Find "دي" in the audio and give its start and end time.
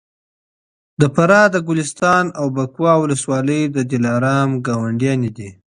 5.37-5.49